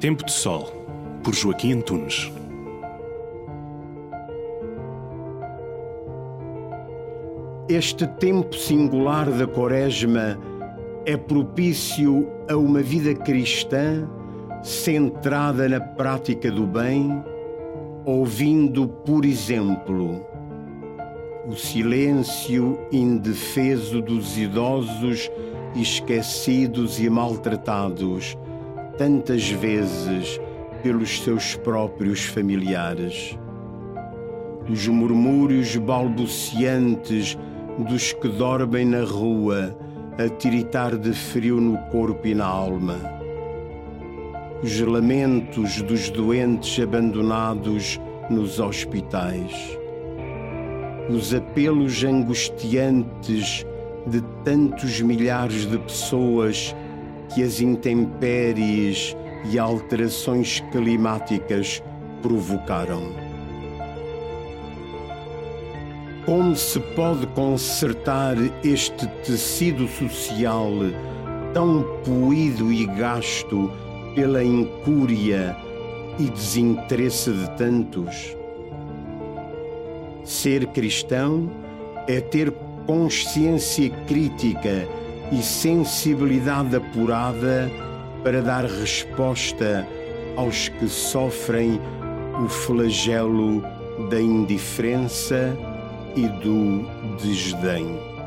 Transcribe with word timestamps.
Tempo 0.00 0.24
de 0.24 0.30
Sol, 0.30 0.70
por 1.24 1.34
Joaquim 1.34 1.72
Antunes. 1.72 2.30
Este 7.68 8.06
tempo 8.06 8.54
singular 8.54 9.28
da 9.28 9.44
Quaresma 9.44 10.38
é 11.04 11.16
propício 11.16 12.28
a 12.48 12.56
uma 12.56 12.80
vida 12.80 13.12
cristã 13.12 14.08
centrada 14.62 15.68
na 15.68 15.80
prática 15.80 16.48
do 16.48 16.64
bem, 16.64 17.20
ouvindo, 18.04 18.86
por 18.86 19.24
exemplo, 19.24 20.24
o 21.44 21.56
silêncio 21.56 22.78
indefeso 22.92 24.00
dos 24.00 24.38
idosos 24.38 25.28
esquecidos 25.74 27.00
e 27.00 27.10
maltratados 27.10 28.38
tantas 28.98 29.48
vezes 29.48 30.40
pelos 30.82 31.22
seus 31.22 31.54
próprios 31.54 32.24
familiares. 32.24 33.38
Os 34.68 34.86
murmúrios 34.88 35.76
balbuciantes 35.76 37.38
dos 37.88 38.12
que 38.12 38.28
dormem 38.28 38.84
na 38.84 39.04
rua 39.04 39.78
a 40.18 40.28
tiritar 40.28 40.98
de 40.98 41.12
frio 41.12 41.60
no 41.60 41.78
corpo 41.90 42.26
e 42.26 42.34
na 42.34 42.44
alma. 42.44 42.98
Os 44.62 44.80
lamentos 44.80 45.80
dos 45.82 46.10
doentes 46.10 46.82
abandonados 46.82 48.00
nos 48.28 48.58
hospitais. 48.58 49.78
Os 51.08 51.32
apelos 51.32 52.02
angustiantes 52.02 53.64
de 54.08 54.20
tantos 54.44 55.00
milhares 55.00 55.70
de 55.70 55.78
pessoas 55.78 56.74
que 57.28 57.42
as 57.42 57.60
intempéries 57.60 59.16
e 59.50 59.58
alterações 59.58 60.60
climáticas 60.72 61.82
provocaram. 62.22 63.02
Como 66.24 66.54
se 66.54 66.78
pode 66.94 67.26
consertar 67.28 68.36
este 68.62 69.06
tecido 69.24 69.88
social 69.88 70.70
tão 71.54 71.82
poído 72.04 72.70
e 72.70 72.84
gasto 72.84 73.70
pela 74.14 74.44
incúria 74.44 75.56
e 76.18 76.24
desinteresse 76.24 77.32
de 77.32 77.50
tantos? 77.56 78.36
Ser 80.22 80.66
cristão 80.66 81.50
é 82.06 82.20
ter 82.20 82.52
consciência 82.86 83.88
crítica 84.06 84.86
e 85.32 85.42
sensibilidade 85.42 86.76
apurada 86.76 87.70
para 88.22 88.40
dar 88.40 88.64
resposta 88.64 89.86
aos 90.36 90.68
que 90.68 90.88
sofrem 90.88 91.80
o 92.44 92.48
flagelo 92.48 93.62
da 94.10 94.20
indiferença 94.20 95.56
e 96.14 96.26
do 96.28 96.86
desdém. 97.20 98.17